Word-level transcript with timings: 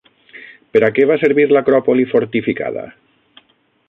Per 0.77 0.81
a 0.85 0.89
què 0.95 1.03
va 1.11 1.17
servir 1.23 1.45
l'Acròpoli 1.51 2.07
fortificada? 2.15 2.87